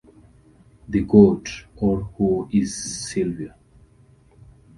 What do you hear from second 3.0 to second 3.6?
Sylvia?